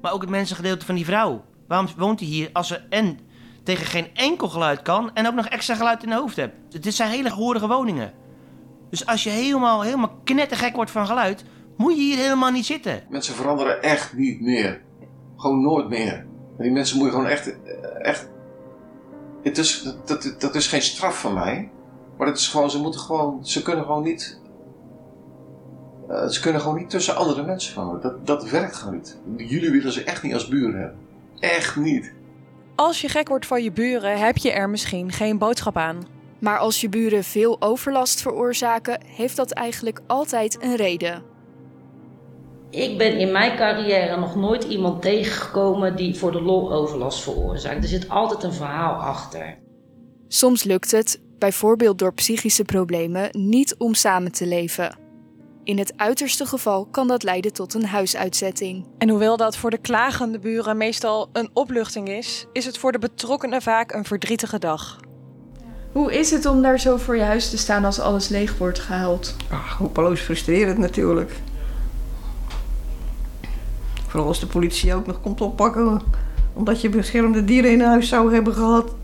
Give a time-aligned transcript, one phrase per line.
[0.00, 1.44] Maar ook het mensengedeelte van die vrouw.
[1.68, 3.18] Waarom woont hij hier als ze en
[3.62, 6.82] tegen geen enkel geluid kan en ook nog extra geluid in de hoofd hebt?
[6.82, 8.12] Dit zijn hele gehorige woningen.
[8.90, 11.44] Dus als je helemaal, helemaal knettergek wordt van geluid,
[11.76, 13.02] moet je hier helemaal niet zitten.
[13.08, 14.82] Mensen veranderen echt niet meer.
[15.36, 16.26] Gewoon nooit meer.
[16.58, 17.56] Die mensen moet je gewoon echt...
[18.02, 18.28] echt
[19.42, 21.70] het is, dat, dat, dat is geen straf van mij.
[22.18, 23.46] Maar het is gewoon, ze moeten gewoon...
[23.46, 24.40] Ze kunnen gewoon niet...
[26.10, 28.00] eh, ze kunnen gewoon niet tussen andere mensen wonen.
[28.00, 29.18] Dat, dat werkt gewoon niet.
[29.36, 30.98] Jullie willen ze echt niet als buren hebben.
[31.38, 32.12] Echt niet.
[32.74, 35.98] Als je gek wordt van je buren, heb je er misschien geen boodschap aan.
[36.38, 41.22] Maar als je buren veel overlast veroorzaken, heeft dat eigenlijk altijd een reden.
[42.70, 47.82] Ik ben in mijn carrière nog nooit iemand tegengekomen die voor de lol overlast veroorzaakt.
[47.82, 49.58] Er zit altijd een verhaal achter.
[50.28, 54.99] Soms lukt het, bijvoorbeeld door psychische problemen, niet om samen te leven.
[55.70, 58.86] In het uiterste geval kan dat leiden tot een huisuitzetting.
[58.98, 62.98] En hoewel dat voor de klagende buren meestal een opluchting is, is het voor de
[62.98, 65.00] betrokkenen vaak een verdrietige dag.
[65.92, 68.78] Hoe is het om daar zo voor je huis te staan als alles leeg wordt
[68.78, 69.36] gehaald?
[69.50, 71.32] Ach, hopeloos frustrerend natuurlijk.
[74.06, 76.02] Vooral als de politie ook nog komt oppakken
[76.52, 78.94] omdat je beschermde dieren in huis zou hebben gehad.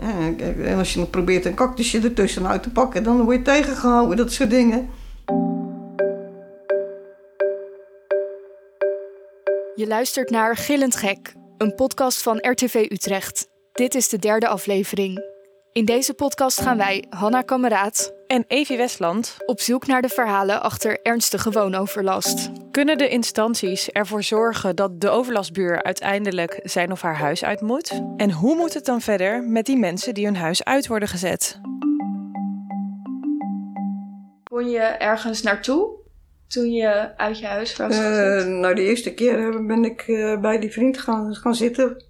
[0.00, 4.16] En als je dan probeert een cactusje ertussen uit te pakken, dan word je tegengehouden,
[4.16, 4.88] dat soort dingen.
[9.74, 13.48] Je luistert naar Gillend Gek, een podcast van RTV Utrecht.
[13.72, 15.29] Dit is de derde aflevering.
[15.72, 20.62] In deze podcast gaan wij, Hanna Kameraad, En Evie Westland, op zoek naar de verhalen
[20.62, 22.50] achter ernstige woonoverlast.
[22.70, 28.00] kunnen de instanties ervoor zorgen dat de overlastbuur uiteindelijk zijn of haar huis uit moet?
[28.16, 31.60] En hoe moet het dan verder met die mensen die hun huis uit worden gezet?
[34.44, 35.88] Kon je ergens naartoe
[36.46, 38.46] toen je uit je huis was Eh, gezet?
[38.48, 42.04] nou, de eerste keer ben ik eh, bij die vriend gaan, gaan zitten.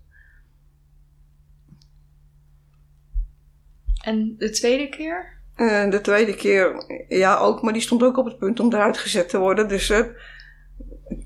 [4.00, 5.38] En de tweede keer?
[5.54, 8.98] En de tweede keer, ja ook, maar die stond ook op het punt om eruit
[8.98, 9.68] gezet te worden.
[9.68, 10.04] Dus eh,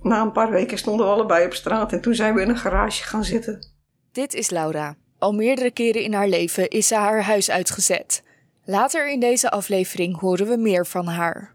[0.03, 2.57] na een paar weken stonden we allebei op straat en toen zijn we in een
[2.57, 3.73] garage gaan zitten.
[4.13, 4.97] Dit is Laura.
[5.19, 8.23] Al meerdere keren in haar leven is ze haar huis uitgezet.
[8.65, 11.55] Later in deze aflevering horen we meer van haar.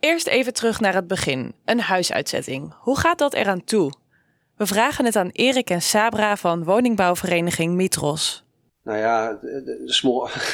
[0.00, 1.54] Eerst even terug naar het begin.
[1.64, 2.74] Een huisuitzetting.
[2.78, 3.92] Hoe gaat dat eraan toe?
[4.56, 8.43] We vragen het aan Erik en Sabra van woningbouwvereniging Mitros.
[8.84, 9.38] Nou ja,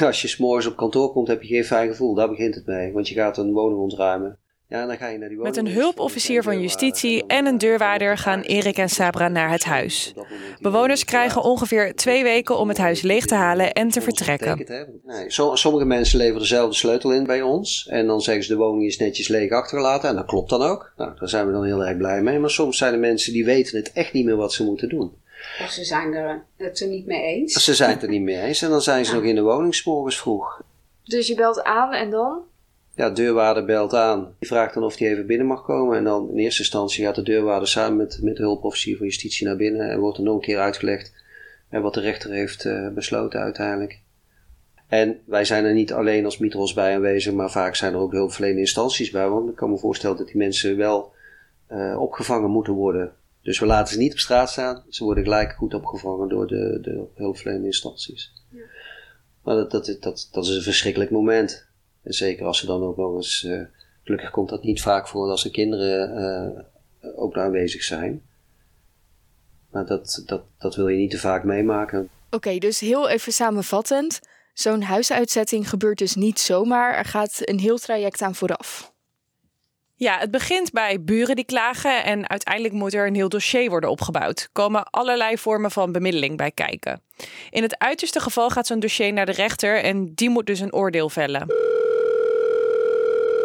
[0.06, 2.14] als je s'morgens op kantoor komt, heb je geen fijn gevoel.
[2.14, 2.92] Daar begint het mee.
[2.92, 4.38] Want je gaat een woning ontruimen.
[4.68, 5.56] Ja, dan ga je naar die woning.
[5.56, 10.14] Met een hulpofficier van justitie en een deurwaarder gaan Erik en Sabra naar het huis.
[10.60, 14.66] Bewoners krijgen ongeveer twee weken om het huis leeg te halen en te vertrekken.
[15.04, 17.86] Nee, so- sommige mensen leveren dezelfde sleutel in bij ons.
[17.90, 20.08] En dan zeggen ze de woning is netjes leeg achtergelaten.
[20.08, 20.92] En dat klopt dan ook.
[20.96, 22.38] Nou, daar zijn we dan heel erg blij mee.
[22.38, 25.12] Maar soms zijn er mensen die weten het echt niet meer wat ze moeten doen.
[25.62, 27.64] Of ze zijn er het er niet mee eens.
[27.64, 28.62] Ze zijn het er niet mee eens.
[28.62, 30.62] En dan zijn ze nog in de woning 's morgens vroeg.
[31.04, 32.40] Dus je belt aan en dan?
[32.94, 34.34] Ja, deurwaarder belt aan.
[34.38, 35.96] Die vraagt dan of hij even binnen mag komen.
[35.96, 39.46] En dan in eerste instantie gaat de deurwaarder samen met, met de hulpofficier van justitie
[39.46, 39.90] naar binnen.
[39.90, 41.12] En wordt er nog een keer uitgelegd
[41.68, 44.00] eh, wat de rechter heeft eh, besloten uiteindelijk.
[44.88, 48.12] En wij zijn er niet alleen als Mitros bij aanwezig, maar vaak zijn er ook
[48.12, 49.28] hulpverlenende instanties bij.
[49.28, 51.12] Want ik kan me voorstellen dat die mensen wel
[51.66, 53.12] eh, opgevangen moeten worden.
[53.42, 54.84] Dus we laten ze niet op straat staan.
[54.88, 58.32] Ze worden gelijk goed opgevangen door de, de hulpverlenende instanties.
[59.42, 61.66] Maar dat, dat, dat, dat is een verschrikkelijk moment.
[62.02, 63.44] En zeker als ze dan ook nog eens.
[63.44, 63.60] eh,
[64.04, 68.22] gelukkig komt dat niet vaak voor als er kinderen eh, ook aanwezig zijn.
[69.70, 72.08] Maar dat, dat, dat wil je niet te vaak meemaken.
[72.30, 74.20] Oké, dus heel even samenvattend.
[74.54, 76.94] Zo'n huisuitzetting gebeurt dus niet zomaar.
[76.94, 78.92] Er gaat een heel traject aan vooraf.
[80.00, 83.90] Ja, het begint bij buren die klagen en uiteindelijk moet er een heel dossier worden
[83.90, 84.40] opgebouwd.
[84.40, 87.02] Er komen allerlei vormen van bemiddeling bij kijken.
[87.50, 90.72] In het uiterste geval gaat zo'n dossier naar de rechter en die moet dus een
[90.72, 91.46] oordeel vellen.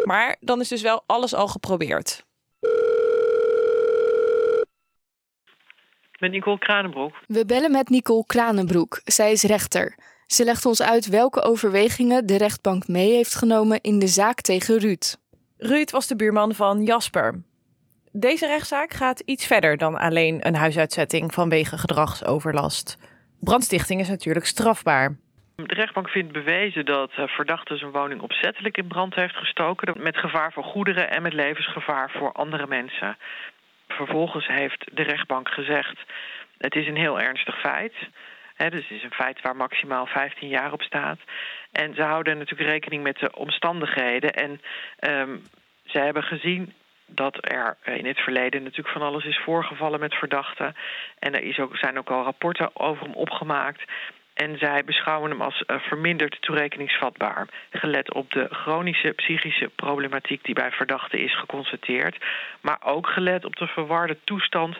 [0.04, 2.24] Maar dan is dus wel alles al geprobeerd.
[6.18, 7.14] Met Nicole Kranenbroek.
[7.26, 9.00] We bellen met Nicole Kranenbroek.
[9.04, 9.98] Zij is rechter.
[10.26, 14.78] Ze legt ons uit welke overwegingen de rechtbank mee heeft genomen in de zaak tegen
[14.78, 15.14] Ruud.
[15.58, 17.42] Ruud was de buurman van Jasper.
[18.12, 22.98] Deze rechtszaak gaat iets verder dan alleen een huisuitzetting vanwege gedragsoverlast.
[23.40, 25.16] Brandstichting is natuurlijk strafbaar.
[25.56, 30.02] De rechtbank vindt bewezen dat eh, verdachte zijn woning opzettelijk in brand heeft gestoken.
[30.02, 33.16] Met gevaar voor goederen en met levensgevaar voor andere mensen.
[33.88, 35.98] Vervolgens heeft de rechtbank gezegd:
[36.58, 37.94] het is een heel ernstig feit.
[38.56, 41.18] Dus het is een feit waar maximaal 15 jaar op staat.
[41.72, 44.32] En ze houden natuurlijk rekening met de omstandigheden.
[44.32, 44.60] En
[44.98, 45.36] ehm,
[45.84, 46.72] ze hebben gezien
[47.06, 50.76] dat er in het verleden natuurlijk van alles is voorgevallen met verdachten.
[51.18, 53.82] En er is ook, zijn ook al rapporten over hem opgemaakt.
[54.34, 57.48] En zij beschouwen hem als uh, verminderd toerekeningsvatbaar.
[57.70, 62.24] Gelet op de chronische psychische problematiek die bij verdachten is geconstateerd.
[62.60, 64.76] Maar ook gelet op de verwarde toestand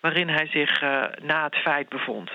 [0.00, 2.30] waarin hij zich uh, na het feit bevond.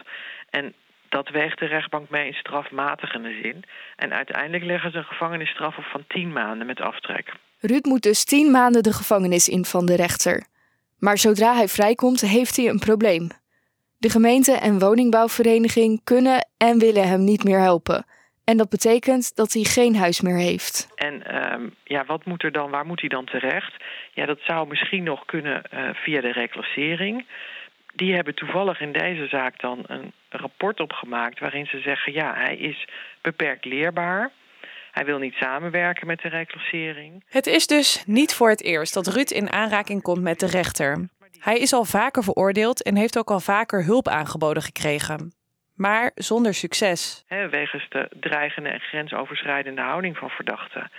[0.58, 0.74] En
[1.10, 3.64] dat weegt de rechtbank mee in strafmatigende zin.
[3.96, 7.34] En uiteindelijk leggen ze een gevangenisstraf op van 10 maanden met aftrek.
[7.60, 10.46] Ruud moet dus 10 maanden de gevangenis in van de rechter.
[11.00, 13.30] Maar zodra hij vrijkomt, heeft hij een probleem.
[13.98, 18.06] De gemeente en woningbouwvereniging kunnen en willen hem niet meer helpen.
[18.44, 20.88] En dat betekent dat hij geen huis meer heeft.
[20.96, 21.16] En
[21.54, 23.74] um, ja, wat moet er dan, waar moet hij dan terecht?
[24.14, 27.26] Ja, dat zou misschien nog kunnen uh, via de reclassering.
[27.96, 32.58] Die hebben toevallig in deze zaak dan een rapport opgemaakt waarin ze zeggen: ja, hij
[32.58, 32.88] is
[33.22, 34.32] beperkt leerbaar.
[34.92, 37.24] Hij wil niet samenwerken met de reclassering.
[37.28, 41.10] Het is dus niet voor het eerst dat Ruud in aanraking komt met de rechter.
[41.40, 45.34] Hij is al vaker veroordeeld en heeft ook al vaker hulp aangeboden gekregen.
[45.76, 47.24] Maar zonder succes.
[47.28, 50.92] He, wegens de dreigende en grensoverschrijdende houding van verdachten.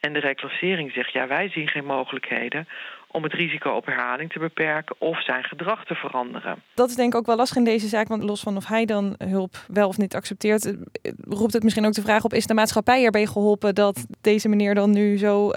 [0.00, 2.68] En de reclassering zegt: ja, wij zien geen mogelijkheden
[3.10, 6.62] om het risico op herhaling te beperken of zijn gedrag te veranderen.
[6.74, 8.84] Dat is denk ik ook wel lastig in deze zaak, want los van of hij
[8.84, 12.46] dan hulp wel of niet accepteert, eh, roept het misschien ook de vraag op: is
[12.46, 15.52] de maatschappij erbij geholpen dat deze meneer dan nu zo uh,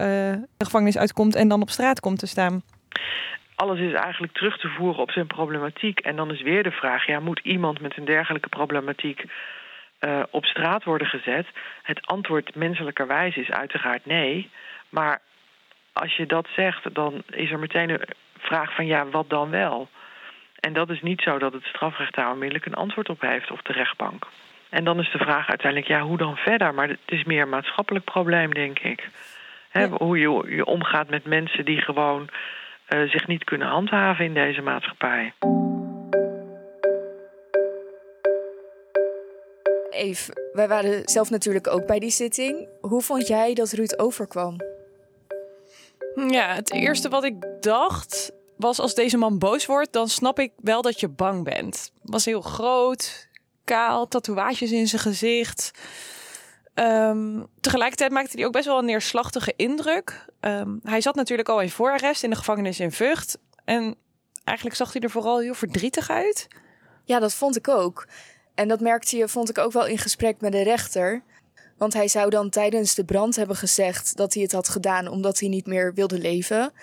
[0.58, 2.64] de gevangenis uitkomt en dan op straat komt te staan?
[3.62, 6.00] alles is eigenlijk terug te voeren op zijn problematiek.
[6.00, 9.26] En dan is weer de vraag: ja, moet iemand met een dergelijke problematiek
[10.02, 11.48] uh, op straat worden gezet?
[11.84, 14.50] Het antwoord menselijkerwijs is uiteraard nee.
[14.90, 15.22] Maar
[15.94, 18.04] als je dat zegt, dan is er meteen een
[18.38, 19.90] vraag van ja, wat dan wel?
[20.60, 23.62] En dat is niet zo dat het strafrecht daar onmiddellijk een antwoord op heeft of
[23.62, 24.28] de rechtbank.
[24.70, 26.74] En dan is de vraag uiteindelijk, ja, hoe dan verder?
[26.74, 29.10] Maar het is meer een maatschappelijk probleem, denk ik.
[29.70, 32.30] He, Hoe je, je omgaat met mensen die gewoon
[32.90, 35.34] uh, zich niet kunnen handhaven in deze maatschappij.
[40.02, 42.68] Eve, wij waren zelf natuurlijk ook bij die zitting.
[42.82, 44.56] Hoe vond jij dat Ruud overkwam?
[46.28, 50.52] Ja, het eerste wat ik dacht was als deze man boos wordt, dan snap ik
[50.58, 51.92] wel dat je bang bent.
[52.04, 53.28] Was heel groot,
[53.64, 55.72] kaal, tatoeages in zijn gezicht.
[56.74, 60.26] Um, tegelijkertijd maakte hij ook best wel een neerslachtige indruk.
[60.40, 63.38] Um, hij zat natuurlijk al in voorarrest in de gevangenis in Vught.
[63.66, 63.96] En
[64.44, 66.48] eigenlijk zag hij er vooral heel verdrietig uit.
[67.04, 68.08] Ja, dat vond ik ook.
[68.62, 71.24] En dat merkte je, vond ik ook wel in gesprek met de rechter.
[71.78, 75.40] Want hij zou dan tijdens de brand hebben gezegd dat hij het had gedaan omdat
[75.40, 76.74] hij niet meer wilde leven.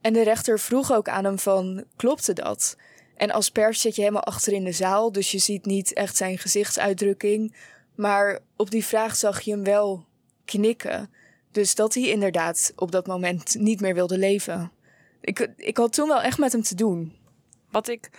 [0.00, 2.76] En de rechter vroeg ook aan hem van, klopte dat?
[3.16, 6.16] En als pers zit je helemaal achter in de zaal, dus je ziet niet echt
[6.16, 7.56] zijn gezichtsuitdrukking.
[7.94, 10.04] Maar op die vraag zag je hem wel
[10.44, 11.10] knikken.
[11.50, 14.72] Dus dat hij inderdaad op dat moment niet meer wilde leven.
[15.20, 17.16] Ik, ik had toen wel echt met hem te doen.
[17.70, 18.10] Wat ik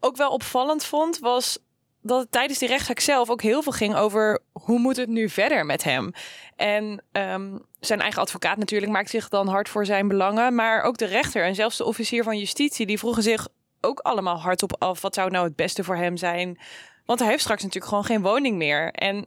[0.00, 1.58] ook wel opvallend vond, was
[2.02, 5.28] dat het tijdens die rechtszaak zelf ook heel veel ging over hoe moet het nu
[5.28, 6.12] verder met hem.
[6.56, 10.54] En um, zijn eigen advocaat natuurlijk maakt zich dan hard voor zijn belangen.
[10.54, 13.48] Maar ook de rechter en zelfs de officier van justitie, die vroegen zich
[13.80, 15.00] ook allemaal hardop af.
[15.00, 16.58] Wat zou nou het beste voor hem zijn?
[17.06, 18.90] Want hij heeft straks natuurlijk gewoon geen woning meer.
[18.90, 19.26] En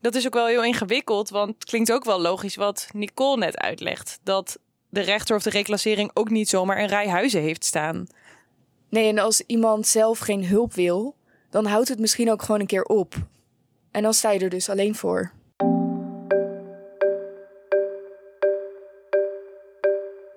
[0.00, 3.56] dat is ook wel heel ingewikkeld, want het klinkt ook wel logisch wat Nicole net
[3.56, 4.18] uitlegt.
[4.22, 8.06] Dat de rechter of de reclassering ook niet zomaar een rij huizen heeft staan.
[8.88, 11.16] Nee, en als iemand zelf geen hulp wil,
[11.52, 13.14] dan houdt het misschien ook gewoon een keer op.
[13.90, 15.32] En dan sta je er dus alleen voor.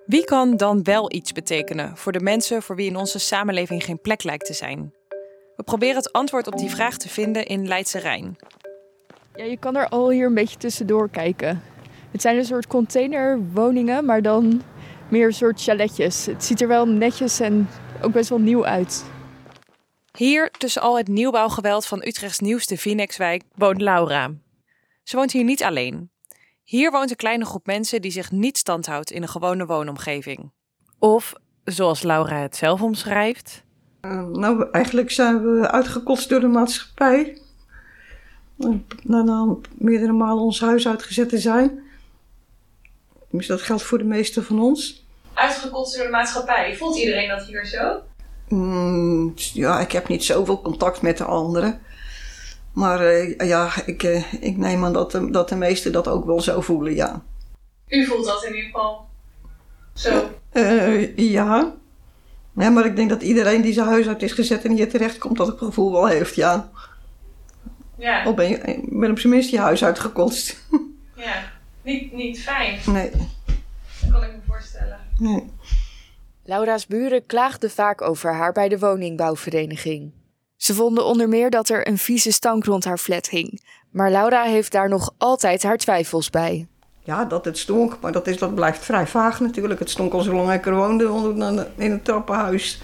[0.05, 4.01] Wie kan dan wel iets betekenen voor de mensen voor wie in onze samenleving geen
[4.01, 4.93] plek lijkt te zijn?
[5.55, 8.35] We proberen het antwoord op die vraag te vinden in Leidse Rijn.
[9.35, 11.61] Ja, je kan er al hier een beetje tussendoor kijken.
[12.11, 14.61] Het zijn een soort containerwoningen, maar dan
[15.07, 16.25] meer een soort chaletjes.
[16.25, 17.67] Het ziet er wel netjes en
[18.01, 19.05] ook best wel nieuw uit.
[20.15, 24.31] Hier, tussen al het nieuwbouwgeweld van Utrechts nieuwste Vinexwijk, woont Laura.
[25.03, 26.11] Ze woont hier niet alleen.
[26.63, 30.51] Hier woont een kleine groep mensen die zich niet standhoudt in een gewone woonomgeving.
[30.99, 33.63] Of, zoals Laura het zelf omschrijft,
[34.01, 37.41] uh, nou, eigenlijk zijn we uitgekotst door de maatschappij.
[39.03, 41.83] Na meerdere malen ons huis uitgezet te zijn.
[43.29, 45.05] Dus dat geldt voor de meeste van ons.
[45.33, 46.75] Uitgekotst door de maatschappij.
[46.75, 48.01] Voelt iedereen dat hier zo?
[48.47, 51.81] Mm, ja, ik heb niet zoveel contact met de anderen.
[52.73, 56.25] Maar uh, ja, ik, uh, ik neem aan dat de, dat de meesten dat ook
[56.25, 57.21] wel zo voelen, ja.
[57.87, 59.07] U voelt dat in ieder geval
[59.93, 60.29] zo?
[61.15, 61.73] ja.
[62.55, 65.17] Ja, maar ik denk dat iedereen die zijn huis uit is gezet en hier terecht
[65.17, 66.69] komt, dat het gevoel wel heeft, ja.
[67.97, 68.27] Ja.
[68.27, 70.67] Of ben je ben op zijn minst je huis uitgekotst.
[71.15, 72.79] Ja, niet, niet fijn.
[72.85, 73.11] Nee.
[73.11, 74.99] Dat kan ik me voorstellen.
[75.17, 75.43] Nee.
[76.47, 80.11] Laura's buren klaagden vaak over haar bij de woningbouwvereniging.
[80.55, 83.61] Ze vonden onder meer dat er een vieze stank rond haar flat hing.
[83.91, 86.67] Maar Laura heeft daar nog altijd haar twijfels bij.
[87.03, 89.79] Ja, dat het stonk, maar dat, is, dat blijft vrij vaag natuurlijk.
[89.79, 92.81] Het stonk al zo lang ik er woonde in het trappenhuis.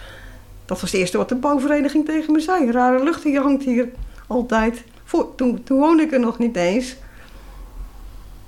[0.65, 2.71] Dat was het eerste wat de bouwvereniging tegen me zei.
[2.71, 3.89] Rare lucht die hangt hier
[4.27, 4.83] altijd.
[5.03, 6.95] Voor, toen, toen woonde ik er nog niet eens.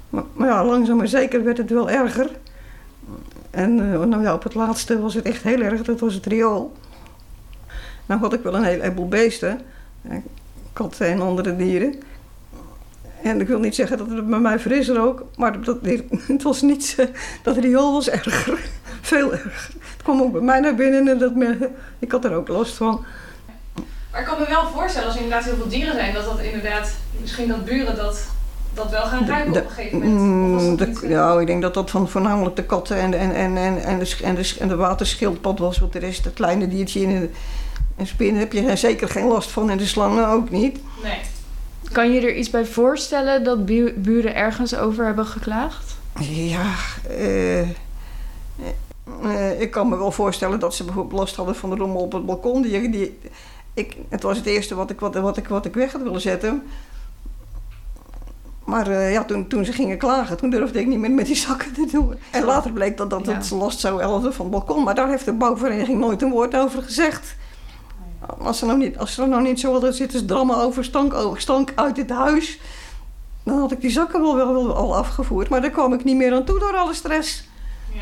[0.10, 2.29] Maar, maar ja, langzaam maar zeker werd het wel erger.
[3.54, 5.82] En uh, nou ja, op het laatste was het echt heel erg.
[5.82, 6.74] Dat was het riool.
[8.06, 9.62] Nou had ik wel een heleboel beesten.
[10.74, 12.02] Katten en andere dieren.
[13.24, 15.78] En ik wil niet zeggen dat het bij mij fris rook, maar dat,
[16.28, 17.10] het was niet,
[17.44, 18.60] dat riool was erger.
[19.02, 19.70] Veel erger.
[19.80, 21.32] Het kwam ook bij mij naar binnen en dat,
[22.00, 23.06] ik had er ook last van.
[24.12, 26.40] Maar ik kan me wel voorstellen, als er inderdaad heel veel dieren zijn, dat dat
[26.40, 26.92] inderdaad,
[27.22, 28.26] misschien dat buren dat,
[28.74, 31.01] dat wel gaan ruiken op een gegeven moment.
[31.01, 34.00] Mm, ja, ik denk dat dat van voornamelijk de katten en, en, en, en, en,
[34.00, 37.32] de, en, de, en de waterschildpad was, want de rest, het kleine diertje in
[37.98, 40.80] een spin heb je zeker geen last van en de slangen ook niet.
[41.03, 41.20] Nee.
[41.92, 43.65] Kan je er iets bij voorstellen dat
[43.96, 45.96] buren ergens over hebben geklaagd?
[46.20, 46.72] Ja,
[47.10, 47.60] uh,
[49.24, 52.12] uh, ik kan me wel voorstellen dat ze bijvoorbeeld last hadden van de rommel op
[52.12, 52.62] het balkon.
[52.62, 53.20] Die, die,
[53.74, 56.22] ik, het was het eerste wat ik, wat, wat ik, wat ik weg had willen
[56.22, 56.63] zetten.
[58.65, 61.36] Maar uh, ja, toen, toen ze gingen klagen, toen durfde ik niet meer met die
[61.36, 62.15] zakken te doen.
[62.32, 64.84] En later bleek dat, dat het last zou hadden van het balkon.
[64.84, 67.36] Maar daar heeft de bouwvereniging nooit een woord over gezegd.
[68.39, 71.13] Als ze nou niet, als ze er nou niet zo hadden zitten drammen over stank,
[71.13, 72.60] over stank uit het huis...
[73.43, 75.50] dan had ik die zakken wel, wel, wel al afgevoerd.
[75.50, 77.48] Maar daar kwam ik niet meer aan toe door alle stress.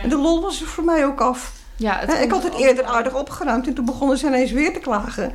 [0.02, 1.54] En de lol was er voor mij ook af.
[1.76, 5.34] Ja, ik had het eerder aardig opgeruimd en toen begonnen ze ineens weer te klagen.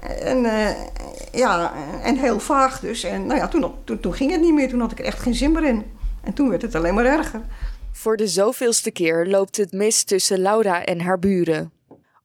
[0.00, 0.70] En, uh,
[1.32, 3.04] ja, en heel vaag dus.
[3.04, 4.68] En nou ja, toen, toen, toen ging het niet meer.
[4.68, 5.84] Toen had ik er echt geen zin meer in.
[6.22, 7.40] En toen werd het alleen maar erger.
[7.92, 11.72] Voor de zoveelste keer loopt het mis tussen Laura en haar buren.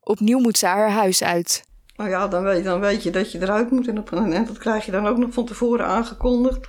[0.00, 1.64] Opnieuw moet ze haar huis uit.
[1.96, 3.88] Nou ja, dan weet, dan weet je dat je eruit moet.
[3.88, 6.68] En, op, en dat krijg je dan ook nog van tevoren aangekondigd.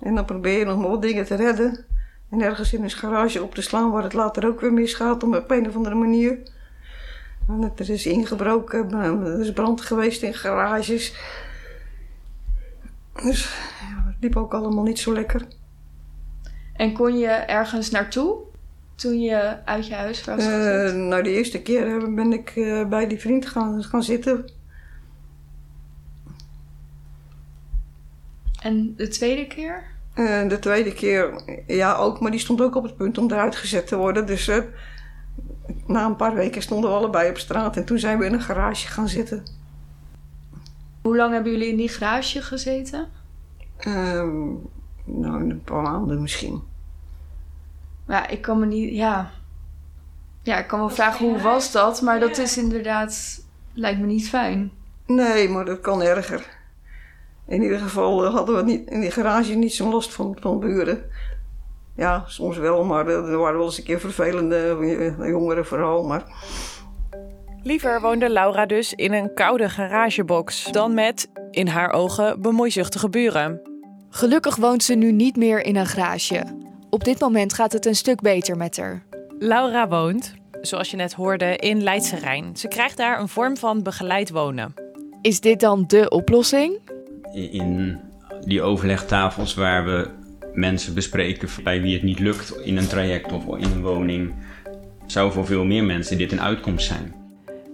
[0.00, 1.84] En dan probeer je nog wat dingen te redden.
[2.30, 5.50] En ergens in een garage op te slaan waar het later ook weer misgaat op
[5.50, 6.38] een of andere manier.
[7.48, 11.14] En er is ingebroken, er is brand geweest in garages.
[13.22, 15.46] Dus ja, het liep ook allemaal niet zo lekker.
[16.72, 18.46] En kon je ergens naartoe?
[18.96, 23.06] toen je uit je huis was uh, Nou, de eerste keer ben ik uh, bij
[23.06, 24.50] die vriend gaan, gaan zitten.
[28.62, 29.84] En de tweede keer?
[30.14, 33.56] Uh, de tweede keer, ja ook, maar die stond ook op het punt om eruit
[33.56, 34.26] gezet te worden.
[34.26, 34.50] Dus
[35.86, 38.40] na een paar weken stonden we allebei op straat en toen zijn we in een
[38.40, 39.42] garage gaan zitten.
[41.02, 43.08] Hoe lang hebben jullie in die garage gezeten?
[43.76, 44.48] Ehm,
[45.04, 46.62] nou, een paar maanden misschien.
[48.08, 48.94] Ja, ik kan me niet.
[48.94, 49.30] Ja,
[50.42, 53.44] ja ik kan wel vragen hoe was dat, maar dat is inderdaad.
[53.72, 54.70] lijkt me niet fijn.
[55.06, 56.54] Nee, maar dat kan erger.
[57.46, 60.60] In ieder geval eh, hadden we niet, in die garage niet zo'n last van, van
[60.60, 61.10] buren.
[61.96, 64.76] Ja, soms wel, maar er waren wel eens een keer vervelende
[65.18, 66.04] eh, jongeren vooral.
[66.04, 66.24] Maar...
[67.62, 73.60] Liever woonde Laura dus in een koude garagebox dan met, in haar ogen, bemoeizuchtige buren.
[74.10, 76.44] Gelukkig woont ze nu niet meer in een garage.
[76.90, 79.04] Op dit moment gaat het een stuk beter met haar.
[79.38, 82.56] Laura woont, zoals je net hoorde, in Leidse Rijn.
[82.56, 84.74] Ze krijgt daar een vorm van begeleid wonen.
[85.20, 86.78] Is dit dan de oplossing?
[87.32, 88.00] In
[88.40, 90.08] die overlegtafels waar we
[90.56, 94.34] mensen bespreken bij wie het niet lukt in een traject of in een woning,
[95.06, 97.14] zou voor veel meer mensen dit een uitkomst zijn.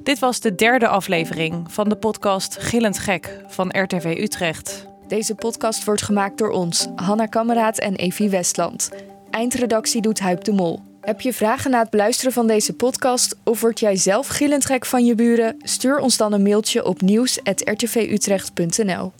[0.02, 4.86] Dit was de derde aflevering van de podcast Gillend Gek van RTV Utrecht.
[5.08, 8.90] Deze podcast wordt gemaakt door ons, Hanna Kameraad en Evie Westland.
[9.30, 10.80] Eindredactie doet Huip de Mol.
[11.00, 14.86] Heb je vragen na het beluisteren van deze podcast of word jij zelf gillend gek
[14.86, 15.56] van je buren?
[15.62, 19.12] Stuur ons dan een mailtje op nieuws.rtvutrecht.nl.